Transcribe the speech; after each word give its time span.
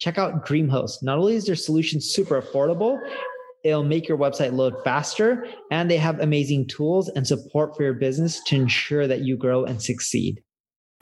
Check 0.00 0.16
out 0.16 0.46
DreamHost. 0.46 1.02
Not 1.02 1.18
only 1.18 1.34
is 1.34 1.44
their 1.44 1.54
solution 1.54 2.00
super 2.00 2.40
affordable, 2.40 2.98
it'll 3.62 3.84
make 3.84 4.08
your 4.08 4.16
website 4.16 4.54
load 4.54 4.74
faster, 4.82 5.44
and 5.70 5.90
they 5.90 5.98
have 5.98 6.18
amazing 6.20 6.68
tools 6.68 7.10
and 7.10 7.26
support 7.26 7.76
for 7.76 7.82
your 7.82 7.92
business 7.92 8.42
to 8.44 8.56
ensure 8.56 9.06
that 9.06 9.20
you 9.20 9.36
grow 9.36 9.64
and 9.64 9.82
succeed. 9.82 10.42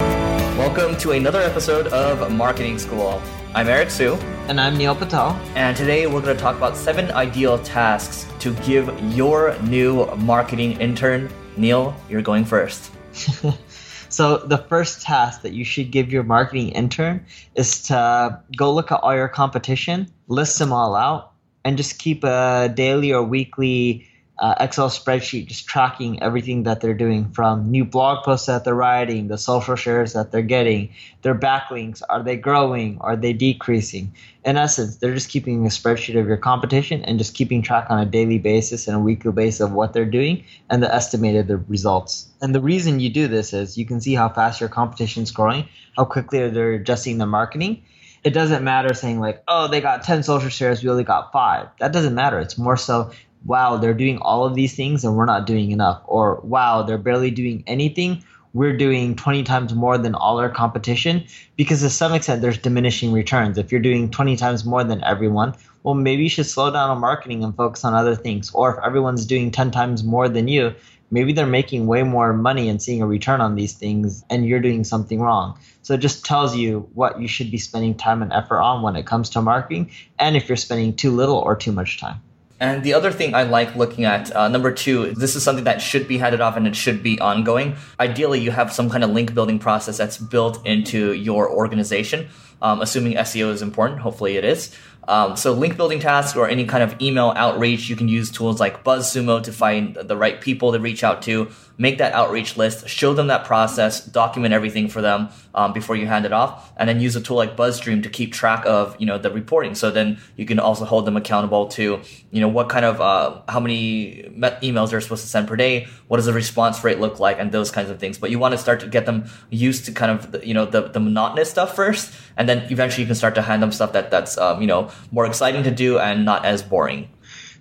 Welcome 0.00 0.96
to 0.96 1.12
another 1.12 1.38
episode 1.38 1.86
of 1.92 2.32
Marketing 2.32 2.76
School. 2.76 3.22
I'm 3.54 3.68
Eric 3.68 3.90
Siu. 3.90 4.14
And 4.48 4.60
I'm 4.60 4.76
Neil 4.76 4.96
Patel. 4.96 5.40
And 5.54 5.76
today 5.76 6.08
we're 6.08 6.20
going 6.20 6.36
to 6.36 6.42
talk 6.42 6.56
about 6.56 6.76
seven 6.76 7.12
ideal 7.12 7.60
tasks 7.60 8.26
to 8.40 8.52
give 8.64 8.88
your 9.14 9.56
new 9.60 10.06
marketing 10.16 10.72
intern. 10.80 11.30
Neil, 11.56 11.94
you're 12.10 12.20
going 12.20 12.44
first. 12.44 12.90
So 14.08 14.38
the 14.38 14.58
first 14.58 15.02
task 15.02 15.42
that 15.42 15.52
you 15.52 15.64
should 15.64 15.90
give 15.90 16.10
your 16.10 16.22
marketing 16.22 16.70
intern 16.70 17.26
is 17.54 17.82
to 17.84 18.40
go 18.56 18.72
look 18.72 18.90
at 18.90 19.00
all 19.00 19.14
your 19.14 19.28
competition, 19.28 20.10
list 20.28 20.58
them 20.58 20.72
all 20.72 20.96
out, 20.96 21.32
and 21.64 21.76
just 21.76 21.98
keep 21.98 22.24
a 22.24 22.72
daily 22.74 23.12
or 23.12 23.22
weekly 23.22 24.06
uh, 24.38 24.54
Excel 24.60 24.88
spreadsheet 24.88 25.46
just 25.46 25.66
tracking 25.66 26.22
everything 26.22 26.62
that 26.62 26.80
they're 26.80 26.94
doing 26.94 27.30
from 27.30 27.70
new 27.70 27.84
blog 27.84 28.24
posts 28.24 28.46
that 28.46 28.64
they're 28.64 28.74
writing, 28.74 29.26
the 29.28 29.38
social 29.38 29.74
shares 29.74 30.12
that 30.12 30.30
they're 30.30 30.42
getting, 30.42 30.90
their 31.22 31.34
backlinks. 31.34 32.02
Are 32.08 32.22
they 32.22 32.36
growing? 32.36 32.98
Are 33.00 33.16
they 33.16 33.32
decreasing? 33.32 34.12
In 34.44 34.56
essence, 34.56 34.96
they're 34.96 35.14
just 35.14 35.28
keeping 35.28 35.66
a 35.66 35.68
spreadsheet 35.68 36.18
of 36.18 36.28
your 36.28 36.36
competition 36.36 37.04
and 37.04 37.18
just 37.18 37.34
keeping 37.34 37.62
track 37.62 37.86
on 37.90 37.98
a 37.98 38.06
daily 38.06 38.38
basis 38.38 38.86
and 38.86 38.96
a 38.96 39.00
weekly 39.00 39.32
basis 39.32 39.60
of 39.60 39.72
what 39.72 39.92
they're 39.92 40.04
doing 40.04 40.44
and 40.70 40.82
the 40.82 40.94
estimated 40.94 41.48
results. 41.68 42.28
And 42.40 42.54
the 42.54 42.60
reason 42.60 43.00
you 43.00 43.10
do 43.10 43.26
this 43.26 43.52
is 43.52 43.76
you 43.76 43.86
can 43.86 44.00
see 44.00 44.14
how 44.14 44.28
fast 44.28 44.60
your 44.60 44.68
competition 44.68 45.24
is 45.24 45.32
growing, 45.32 45.68
how 45.96 46.04
quickly 46.04 46.48
they're 46.48 46.74
adjusting 46.74 47.18
their 47.18 47.26
marketing 47.26 47.82
it 48.24 48.30
doesn't 48.30 48.64
matter 48.64 48.94
saying 48.94 49.20
like, 49.20 49.42
oh, 49.46 49.68
they 49.68 49.80
got 49.80 50.02
10 50.02 50.22
social 50.22 50.50
shares, 50.50 50.82
we 50.82 50.90
only 50.90 51.04
got 51.04 51.32
five. 51.32 51.68
That 51.78 51.92
doesn't 51.92 52.14
matter. 52.14 52.38
It's 52.40 52.58
more 52.58 52.76
so 52.76 53.12
wow, 53.44 53.76
they're 53.76 53.94
doing 53.94 54.18
all 54.18 54.44
of 54.44 54.54
these 54.54 54.74
things 54.74 55.04
and 55.04 55.16
we're 55.16 55.24
not 55.24 55.46
doing 55.46 55.70
enough. 55.70 56.02
Or 56.06 56.40
wow, 56.42 56.82
they're 56.82 56.98
barely 56.98 57.30
doing 57.30 57.64
anything. 57.66 58.22
We're 58.54 58.76
doing 58.76 59.14
20 59.14 59.42
times 59.42 59.74
more 59.74 59.98
than 59.98 60.14
all 60.14 60.40
our 60.40 60.48
competition 60.48 61.24
because 61.56 61.80
to 61.82 61.90
some 61.90 62.14
extent 62.14 62.40
there's 62.40 62.58
diminishing 62.58 63.12
returns. 63.12 63.58
If 63.58 63.70
you're 63.70 63.80
doing 63.80 64.10
20 64.10 64.36
times 64.36 64.64
more 64.64 64.84
than 64.84 65.04
everyone, 65.04 65.54
well, 65.82 65.94
maybe 65.94 66.22
you 66.22 66.28
should 66.28 66.46
slow 66.46 66.70
down 66.70 66.90
on 66.90 66.98
marketing 66.98 67.44
and 67.44 67.54
focus 67.54 67.84
on 67.84 67.94
other 67.94 68.16
things. 68.16 68.50
Or 68.52 68.76
if 68.76 68.84
everyone's 68.84 69.26
doing 69.26 69.50
10 69.50 69.70
times 69.70 70.02
more 70.02 70.28
than 70.28 70.48
you, 70.48 70.74
maybe 71.10 71.32
they're 71.32 71.46
making 71.46 71.86
way 71.86 72.02
more 72.02 72.32
money 72.32 72.68
and 72.68 72.82
seeing 72.82 73.02
a 73.02 73.06
return 73.06 73.40
on 73.40 73.54
these 73.54 73.74
things 73.74 74.24
and 74.30 74.46
you're 74.46 74.60
doing 74.60 74.84
something 74.84 75.20
wrong. 75.20 75.58
So 75.82 75.94
it 75.94 76.00
just 76.00 76.24
tells 76.24 76.56
you 76.56 76.88
what 76.94 77.20
you 77.20 77.28
should 77.28 77.50
be 77.50 77.58
spending 77.58 77.94
time 77.94 78.22
and 78.22 78.32
effort 78.32 78.60
on 78.60 78.82
when 78.82 78.96
it 78.96 79.06
comes 79.06 79.30
to 79.30 79.42
marketing 79.42 79.90
and 80.18 80.36
if 80.36 80.48
you're 80.48 80.56
spending 80.56 80.94
too 80.94 81.10
little 81.10 81.36
or 81.36 81.56
too 81.56 81.72
much 81.72 81.98
time. 81.98 82.20
And 82.60 82.82
the 82.82 82.94
other 82.94 83.12
thing 83.12 83.34
I 83.34 83.44
like 83.44 83.76
looking 83.76 84.04
at, 84.04 84.34
uh, 84.34 84.48
number 84.48 84.72
two, 84.72 85.12
this 85.12 85.36
is 85.36 85.42
something 85.44 85.64
that 85.64 85.80
should 85.80 86.08
be 86.08 86.18
headed 86.18 86.40
off 86.40 86.56
and 86.56 86.66
it 86.66 86.74
should 86.74 87.02
be 87.02 87.20
ongoing. 87.20 87.76
Ideally, 88.00 88.40
you 88.40 88.50
have 88.50 88.72
some 88.72 88.90
kind 88.90 89.04
of 89.04 89.10
link 89.10 89.32
building 89.32 89.58
process 89.60 89.96
that's 89.96 90.18
built 90.18 90.66
into 90.66 91.12
your 91.12 91.48
organization. 91.48 92.28
Um, 92.60 92.80
assuming 92.80 93.14
SEO 93.14 93.52
is 93.52 93.62
important, 93.62 94.00
hopefully 94.00 94.36
it 94.36 94.44
is. 94.44 94.74
Um, 95.08 95.36
so 95.36 95.54
link 95.54 95.78
building 95.78 96.00
tasks 96.00 96.36
or 96.36 96.48
any 96.48 96.66
kind 96.66 96.82
of 96.82 97.00
email 97.00 97.32
outreach, 97.34 97.88
you 97.88 97.96
can 97.96 98.08
use 98.08 98.30
tools 98.30 98.60
like 98.60 98.84
BuzzSumo 98.84 99.42
to 99.42 99.52
find 99.52 99.94
the 99.94 100.16
right 100.16 100.38
people 100.38 100.72
to 100.72 100.78
reach 100.78 101.02
out 101.02 101.22
to, 101.22 101.48
make 101.78 101.96
that 101.98 102.12
outreach 102.12 102.56
list, 102.56 102.88
show 102.88 103.14
them 103.14 103.28
that 103.28 103.44
process, 103.44 104.04
document 104.04 104.52
everything 104.52 104.88
for 104.88 105.00
them 105.00 105.30
um, 105.54 105.72
before 105.72 105.96
you 105.96 106.06
hand 106.06 106.26
it 106.26 106.32
off, 106.32 106.72
and 106.76 106.88
then 106.88 107.00
use 107.00 107.16
a 107.16 107.20
tool 107.20 107.36
like 107.36 107.56
BuzzStream 107.56 108.02
to 108.02 108.10
keep 108.10 108.32
track 108.32 108.64
of 108.66 108.96
you 108.98 109.06
know 109.06 109.16
the 109.16 109.30
reporting. 109.30 109.74
So 109.74 109.90
then 109.90 110.18
you 110.36 110.44
can 110.44 110.58
also 110.58 110.84
hold 110.84 111.06
them 111.06 111.16
accountable 111.16 111.68
to 111.68 112.00
you 112.30 112.40
know 112.40 112.48
what 112.48 112.68
kind 112.68 112.84
of 112.84 113.00
uh, 113.00 113.40
how 113.48 113.60
many 113.60 114.24
emails 114.62 114.90
they're 114.90 115.00
supposed 115.00 115.22
to 115.22 115.28
send 115.28 115.48
per 115.48 115.56
day, 115.56 115.86
what 116.08 116.18
does 116.18 116.26
the 116.26 116.32
response 116.32 116.82
rate 116.84 116.98
look 116.98 117.18
like, 117.18 117.38
and 117.38 117.50
those 117.50 117.70
kinds 117.70 117.88
of 117.90 117.98
things. 117.98 118.18
But 118.18 118.30
you 118.30 118.38
want 118.38 118.52
to 118.52 118.58
start 118.58 118.80
to 118.80 118.86
get 118.86 119.06
them 119.06 119.30
used 119.50 119.86
to 119.86 119.92
kind 119.92 120.12
of 120.12 120.32
the, 120.32 120.46
you 120.46 120.54
know 120.54 120.66
the 120.66 120.82
the 120.82 121.00
monotonous 121.00 121.50
stuff 121.50 121.74
first, 121.74 122.12
and 122.36 122.47
then 122.48 122.66
eventually 122.70 123.02
you 123.02 123.06
can 123.06 123.14
start 123.14 123.34
to 123.34 123.42
hand 123.42 123.62
them 123.62 123.72
stuff 123.72 123.92
that 123.92 124.10
that's 124.10 124.38
um, 124.38 124.60
you 124.60 124.66
know 124.66 124.90
more 125.10 125.26
exciting 125.26 125.62
to 125.64 125.70
do 125.70 125.98
and 125.98 126.24
not 126.24 126.44
as 126.44 126.62
boring. 126.62 127.08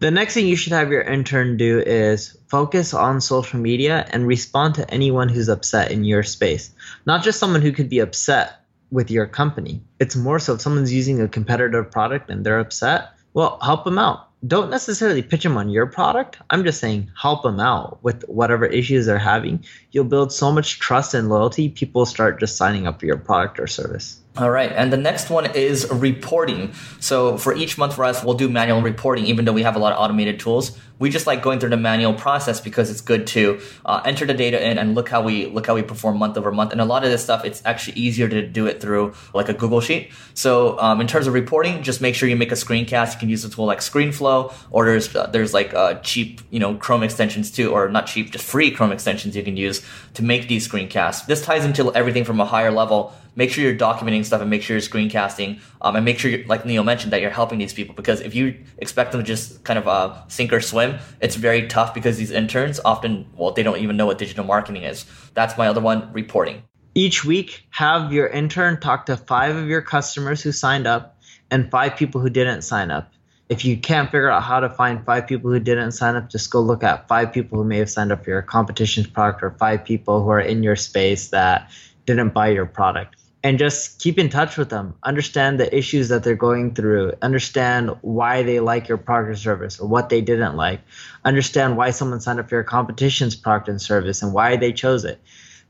The 0.00 0.10
next 0.10 0.32
thing 0.32 0.46
you 0.46 0.56
should 0.56 0.72
have 0.72 0.90
your 0.90 1.02
intern 1.02 1.58
do 1.58 1.78
is 1.78 2.38
focus 2.48 2.94
on 2.94 3.20
social 3.20 3.60
media 3.60 4.06
and 4.10 4.26
respond 4.26 4.76
to 4.76 4.90
anyone 4.90 5.28
who's 5.28 5.50
upset 5.50 5.90
in 5.90 6.04
your 6.04 6.22
space. 6.22 6.70
Not 7.04 7.22
just 7.22 7.38
someone 7.38 7.60
who 7.60 7.70
could 7.70 7.90
be 7.90 7.98
upset 7.98 8.64
with 8.90 9.10
your 9.10 9.26
company. 9.26 9.82
It's 9.98 10.16
more 10.16 10.38
so 10.38 10.54
if 10.54 10.62
someone's 10.62 10.92
using 10.92 11.20
a 11.20 11.28
competitive 11.28 11.90
product 11.90 12.30
and 12.30 12.46
they're 12.46 12.58
upset, 12.58 13.10
well, 13.34 13.58
help 13.60 13.84
them 13.84 13.98
out. 13.98 14.28
Don't 14.46 14.70
necessarily 14.70 15.20
pitch 15.20 15.42
them 15.42 15.58
on 15.58 15.68
your 15.68 15.86
product. 15.86 16.38
I'm 16.48 16.64
just 16.64 16.80
saying 16.80 17.10
help 17.20 17.42
them 17.42 17.60
out 17.60 18.02
with 18.02 18.22
whatever 18.26 18.64
issues 18.64 19.04
they're 19.04 19.18
having. 19.18 19.64
You'll 19.92 20.04
build 20.04 20.32
so 20.32 20.50
much 20.50 20.80
trust 20.80 21.12
and 21.12 21.28
loyalty, 21.28 21.68
people 21.68 22.06
start 22.06 22.40
just 22.40 22.56
signing 22.56 22.86
up 22.86 23.00
for 23.00 23.06
your 23.06 23.18
product 23.18 23.60
or 23.60 23.66
service. 23.66 24.18
All 24.36 24.50
right. 24.50 24.70
And 24.70 24.92
the 24.92 24.96
next 24.96 25.28
one 25.28 25.54
is 25.56 25.90
reporting. 25.90 26.72
So 27.00 27.36
for 27.36 27.52
each 27.52 27.76
month 27.76 27.96
for 27.96 28.04
us, 28.04 28.22
we'll 28.22 28.34
do 28.34 28.48
manual 28.48 28.80
reporting, 28.80 29.26
even 29.26 29.44
though 29.44 29.52
we 29.52 29.64
have 29.64 29.74
a 29.74 29.80
lot 29.80 29.92
of 29.92 29.98
automated 29.98 30.38
tools. 30.38 30.78
We 31.00 31.10
just 31.10 31.26
like 31.26 31.42
going 31.42 31.58
through 31.58 31.70
the 31.70 31.76
manual 31.76 32.14
process 32.14 32.60
because 32.60 32.90
it's 32.90 33.00
good 33.00 33.26
to 33.28 33.60
uh, 33.84 34.02
enter 34.04 34.26
the 34.26 34.34
data 34.34 34.64
in 34.64 34.78
and 34.78 34.94
look 34.94 35.08
how 35.08 35.22
we 35.22 35.46
look 35.46 35.66
how 35.66 35.74
we 35.74 35.82
perform 35.82 36.18
month 36.18 36.36
over 36.36 36.52
month. 36.52 36.72
And 36.72 36.80
a 36.80 36.84
lot 36.84 37.04
of 37.04 37.10
this 37.10 37.24
stuff, 37.24 37.44
it's 37.44 37.60
actually 37.64 37.98
easier 37.98 38.28
to 38.28 38.46
do 38.46 38.66
it 38.66 38.80
through 38.80 39.14
like 39.34 39.48
a 39.48 39.54
Google 39.54 39.80
sheet. 39.80 40.12
So 40.34 40.78
um, 40.78 41.00
in 41.00 41.06
terms 41.06 41.26
of 41.26 41.32
reporting, 41.32 41.82
just 41.82 42.00
make 42.00 42.14
sure 42.14 42.28
you 42.28 42.36
make 42.36 42.52
a 42.52 42.54
screencast. 42.54 43.14
You 43.14 43.18
can 43.18 43.30
use 43.30 43.44
a 43.44 43.50
tool 43.50 43.64
like 43.64 43.78
ScreenFlow, 43.78 44.52
or 44.70 44.84
there's 44.84 45.16
uh, 45.16 45.26
there's 45.26 45.54
like 45.54 45.74
uh, 45.74 45.94
cheap 46.00 46.42
you 46.50 46.60
know 46.60 46.76
Chrome 46.76 47.02
extensions 47.02 47.50
too, 47.50 47.72
or 47.72 47.88
not 47.88 48.06
cheap, 48.06 48.30
just 48.30 48.44
free 48.44 48.70
Chrome 48.70 48.92
extensions 48.92 49.34
you 49.34 49.42
can 49.42 49.56
use 49.56 49.84
to 50.14 50.22
make 50.22 50.48
these 50.48 50.68
screencasts. 50.68 51.26
This 51.26 51.42
ties 51.42 51.64
into 51.64 51.92
everything 51.94 52.24
from 52.24 52.40
a 52.40 52.46
higher 52.46 52.70
level 52.70 53.12
make 53.36 53.50
sure 53.50 53.64
you're 53.64 53.74
documenting 53.74 54.19
stuff 54.24 54.40
and 54.40 54.50
make 54.50 54.62
sure 54.62 54.76
you're 54.76 54.82
screencasting 54.82 55.60
um, 55.80 55.96
and 55.96 56.04
make 56.04 56.18
sure 56.18 56.44
like 56.46 56.64
neil 56.64 56.84
mentioned 56.84 57.12
that 57.12 57.20
you're 57.20 57.30
helping 57.30 57.58
these 57.58 57.72
people 57.72 57.94
because 57.94 58.20
if 58.20 58.34
you 58.34 58.56
expect 58.78 59.12
them 59.12 59.20
to 59.20 59.26
just 59.26 59.64
kind 59.64 59.78
of 59.78 59.86
uh, 59.88 60.14
sink 60.28 60.52
or 60.52 60.60
swim 60.60 60.98
it's 61.20 61.36
very 61.36 61.66
tough 61.68 61.94
because 61.94 62.16
these 62.16 62.30
interns 62.30 62.80
often 62.84 63.26
well 63.36 63.52
they 63.52 63.62
don't 63.62 63.78
even 63.78 63.96
know 63.96 64.06
what 64.06 64.18
digital 64.18 64.44
marketing 64.44 64.82
is. 64.82 65.04
That's 65.34 65.56
my 65.56 65.68
other 65.68 65.80
one 65.80 66.12
reporting. 66.12 66.62
Each 66.94 67.24
week 67.24 67.66
have 67.70 68.12
your 68.12 68.26
intern 68.26 68.80
talk 68.80 69.06
to 69.06 69.16
five 69.16 69.56
of 69.56 69.66
your 69.68 69.82
customers 69.82 70.42
who 70.42 70.52
signed 70.52 70.86
up 70.86 71.18
and 71.50 71.70
five 71.70 71.96
people 71.96 72.20
who 72.20 72.30
didn't 72.30 72.62
sign 72.62 72.90
up. 72.90 73.12
If 73.48 73.64
you 73.64 73.76
can't 73.76 74.10
figure 74.10 74.30
out 74.30 74.44
how 74.44 74.60
to 74.60 74.70
find 74.70 75.04
five 75.04 75.26
people 75.26 75.50
who 75.50 75.58
didn't 75.58 75.92
sign 75.92 76.14
up, 76.14 76.30
just 76.30 76.50
go 76.50 76.60
look 76.60 76.84
at 76.84 77.08
five 77.08 77.32
people 77.32 77.58
who 77.58 77.64
may 77.64 77.78
have 77.78 77.90
signed 77.90 78.12
up 78.12 78.24
for 78.24 78.30
your 78.30 78.42
competition's 78.42 79.08
product 79.08 79.42
or 79.42 79.50
five 79.52 79.84
people 79.84 80.22
who 80.22 80.30
are 80.30 80.40
in 80.40 80.62
your 80.62 80.76
space 80.76 81.28
that 81.28 81.70
didn't 82.06 82.32
buy 82.32 82.48
your 82.48 82.66
product 82.66 83.19
and 83.42 83.58
just 83.58 84.00
keep 84.00 84.18
in 84.18 84.28
touch 84.28 84.56
with 84.56 84.68
them. 84.68 84.94
Understand 85.02 85.58
the 85.58 85.76
issues 85.76 86.08
that 86.08 86.22
they're 86.22 86.34
going 86.34 86.74
through. 86.74 87.14
Understand 87.22 87.96
why 88.02 88.42
they 88.42 88.60
like 88.60 88.88
your 88.88 88.98
product 88.98 89.30
or 89.30 89.36
service 89.36 89.80
or 89.80 89.88
what 89.88 90.10
they 90.10 90.20
didn't 90.20 90.56
like. 90.56 90.80
Understand 91.24 91.76
why 91.76 91.90
someone 91.90 92.20
signed 92.20 92.40
up 92.40 92.48
for 92.48 92.56
your 92.56 92.64
competition's 92.64 93.34
product 93.34 93.68
and 93.68 93.80
service 93.80 94.22
and 94.22 94.32
why 94.34 94.56
they 94.56 94.72
chose 94.72 95.04
it. 95.04 95.20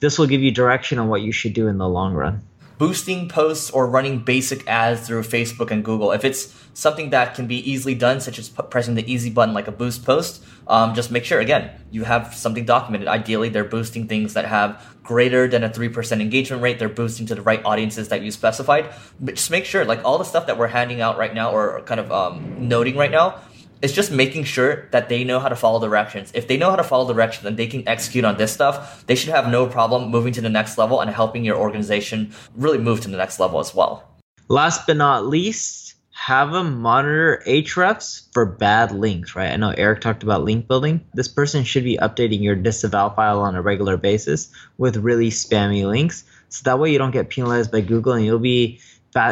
This 0.00 0.18
will 0.18 0.26
give 0.26 0.42
you 0.42 0.50
direction 0.50 0.98
on 0.98 1.08
what 1.08 1.22
you 1.22 1.32
should 1.32 1.52
do 1.52 1.68
in 1.68 1.78
the 1.78 1.88
long 1.88 2.14
run 2.14 2.42
boosting 2.78 3.28
posts 3.28 3.70
or 3.70 3.86
running 3.86 4.20
basic 4.20 4.66
ads 4.66 5.06
through 5.06 5.22
Facebook 5.22 5.70
and 5.70 5.84
Google. 5.84 6.12
If 6.12 6.24
it's 6.24 6.54
something 6.74 7.10
that 7.10 7.34
can 7.34 7.46
be 7.46 7.56
easily 7.70 7.94
done, 7.94 8.20
such 8.20 8.38
as 8.38 8.48
pressing 8.48 8.94
the 8.94 9.12
easy 9.12 9.30
button 9.30 9.52
like 9.52 9.66
a 9.66 9.72
boost 9.72 10.04
post, 10.04 10.42
um, 10.68 10.94
just 10.94 11.10
make 11.10 11.24
sure, 11.24 11.40
again, 11.40 11.70
you 11.90 12.04
have 12.04 12.34
something 12.34 12.64
documented. 12.64 13.08
Ideally, 13.08 13.48
they're 13.48 13.64
boosting 13.64 14.06
things 14.06 14.34
that 14.34 14.44
have 14.44 14.96
greater 15.02 15.48
than 15.48 15.64
a 15.64 15.70
3% 15.70 16.20
engagement 16.20 16.62
rate. 16.62 16.78
They're 16.78 16.88
boosting 16.88 17.26
to 17.26 17.34
the 17.34 17.42
right 17.42 17.64
audiences 17.64 18.08
that 18.08 18.22
you 18.22 18.30
specified. 18.30 18.92
But 19.18 19.36
just 19.36 19.50
make 19.50 19.64
sure, 19.64 19.84
like 19.84 20.04
all 20.04 20.18
the 20.18 20.24
stuff 20.24 20.46
that 20.46 20.58
we're 20.58 20.68
handing 20.68 21.00
out 21.00 21.18
right 21.18 21.34
now 21.34 21.50
or 21.52 21.80
kind 21.82 21.98
of 21.98 22.12
um, 22.12 22.68
noting 22.68 22.96
right 22.96 23.10
now, 23.10 23.40
it's 23.80 23.92
just 23.92 24.10
making 24.10 24.44
sure 24.44 24.88
that 24.90 25.08
they 25.08 25.24
know 25.24 25.38
how 25.38 25.48
to 25.48 25.56
follow 25.56 25.80
directions. 25.80 26.30
If 26.34 26.48
they 26.48 26.56
know 26.56 26.70
how 26.70 26.76
to 26.76 26.84
follow 26.84 27.12
directions 27.12 27.46
and 27.46 27.56
they 27.56 27.66
can 27.66 27.86
execute 27.88 28.24
on 28.24 28.36
this 28.36 28.52
stuff, 28.52 29.06
they 29.06 29.14
should 29.14 29.30
have 29.30 29.48
no 29.48 29.66
problem 29.66 30.10
moving 30.10 30.32
to 30.34 30.40
the 30.40 30.48
next 30.48 30.78
level 30.78 31.00
and 31.00 31.10
helping 31.10 31.44
your 31.44 31.56
organization 31.56 32.32
really 32.54 32.78
move 32.78 33.00
to 33.02 33.08
the 33.08 33.16
next 33.16 33.38
level 33.38 33.60
as 33.60 33.74
well. 33.74 34.04
Last 34.48 34.86
but 34.86 34.96
not 34.96 35.26
least, 35.26 35.94
have 36.18 36.50
them 36.50 36.80
monitor 36.80 37.40
Ahrefs 37.46 38.26
for 38.32 38.44
bad 38.44 38.90
links, 38.90 39.36
right? 39.36 39.52
I 39.52 39.56
know 39.56 39.70
Eric 39.70 40.00
talked 40.00 40.24
about 40.24 40.42
link 40.42 40.66
building. 40.66 41.04
This 41.14 41.28
person 41.28 41.62
should 41.62 41.84
be 41.84 41.96
updating 41.96 42.42
your 42.42 42.56
disavow 42.56 43.10
file 43.10 43.40
on 43.40 43.54
a 43.54 43.62
regular 43.62 43.96
basis 43.96 44.50
with 44.78 44.96
really 44.96 45.30
spammy 45.30 45.86
links. 45.86 46.24
So 46.48 46.62
that 46.64 46.80
way 46.80 46.90
you 46.90 46.98
don't 46.98 47.12
get 47.12 47.28
penalized 47.28 47.70
by 47.70 47.82
Google 47.82 48.14
and 48.14 48.24
you'll 48.24 48.40
be 48.40 48.80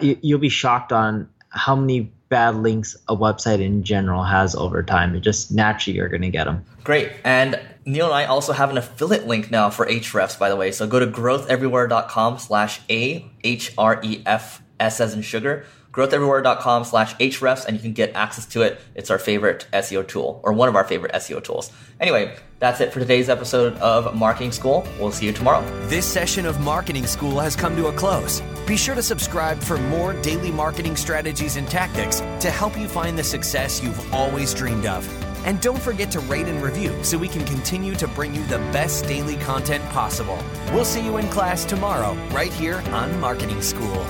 you'll 0.00 0.38
be 0.38 0.48
shocked 0.48 0.92
on 0.92 1.28
how 1.50 1.76
many 1.76 2.12
bad 2.30 2.56
links 2.56 2.96
a 3.08 3.16
website 3.16 3.60
in 3.60 3.82
general 3.82 4.24
has 4.24 4.54
over 4.54 4.82
time. 4.82 5.14
It 5.14 5.20
just 5.20 5.52
naturally 5.52 5.98
you're 5.98 6.08
going 6.08 6.22
to 6.22 6.30
get 6.30 6.44
them. 6.44 6.64
Great. 6.82 7.12
And 7.24 7.60
Neil 7.84 8.06
and 8.06 8.14
I 8.14 8.24
also 8.24 8.52
have 8.52 8.70
an 8.70 8.78
affiliate 8.78 9.26
link 9.26 9.50
now 9.50 9.68
for 9.68 9.84
Ahrefs, 9.84 10.38
by 10.38 10.48
the 10.48 10.56
way. 10.56 10.72
So 10.72 10.86
go 10.86 10.98
to 10.98 11.06
growtheverywhere.com 11.06 12.38
slash 12.38 12.80
A 12.88 13.30
H 13.44 13.74
R 13.76 14.00
E 14.02 14.22
F 14.24 14.62
S 14.78 15.00
as 15.00 15.12
in 15.12 15.20
sugar 15.20 15.66
growtheverywhere.com 15.92 16.84
slash 16.84 17.14
Ahrefs 17.16 17.66
and 17.66 17.76
you 17.76 17.82
can 17.82 17.92
get 17.92 18.14
access 18.14 18.46
to 18.46 18.62
it. 18.62 18.80
It's 18.94 19.10
our 19.10 19.18
favorite 19.18 19.66
SEO 19.72 20.06
tool 20.06 20.40
or 20.44 20.52
one 20.52 20.68
of 20.68 20.76
our 20.76 20.84
favorite 20.84 21.12
SEO 21.12 21.42
tools. 21.42 21.72
Anyway, 21.98 22.36
that's 22.58 22.80
it 22.80 22.92
for 22.92 23.00
today's 23.00 23.28
episode 23.28 23.74
of 23.78 24.14
Marketing 24.14 24.52
School. 24.52 24.86
We'll 24.98 25.12
see 25.12 25.26
you 25.26 25.32
tomorrow. 25.32 25.62
This 25.88 26.06
session 26.06 26.46
of 26.46 26.60
Marketing 26.60 27.06
School 27.06 27.40
has 27.40 27.56
come 27.56 27.74
to 27.76 27.88
a 27.88 27.92
close. 27.92 28.40
Be 28.66 28.76
sure 28.76 28.94
to 28.94 29.02
subscribe 29.02 29.58
for 29.60 29.78
more 29.78 30.12
daily 30.22 30.52
marketing 30.52 30.96
strategies 30.96 31.56
and 31.56 31.68
tactics 31.68 32.20
to 32.40 32.50
help 32.50 32.78
you 32.78 32.86
find 32.86 33.18
the 33.18 33.24
success 33.24 33.82
you've 33.82 34.14
always 34.14 34.54
dreamed 34.54 34.86
of. 34.86 35.06
And 35.46 35.60
don't 35.60 35.80
forget 35.80 36.10
to 36.12 36.20
rate 36.20 36.46
and 36.46 36.62
review 36.62 37.02
so 37.02 37.16
we 37.16 37.26
can 37.26 37.44
continue 37.46 37.94
to 37.94 38.06
bring 38.06 38.34
you 38.34 38.44
the 38.44 38.58
best 38.72 39.06
daily 39.06 39.36
content 39.36 39.82
possible. 39.86 40.38
We'll 40.72 40.84
see 40.84 41.04
you 41.04 41.16
in 41.16 41.28
class 41.28 41.64
tomorrow, 41.64 42.12
right 42.28 42.52
here 42.52 42.82
on 42.90 43.18
Marketing 43.20 43.62
School. 43.62 44.06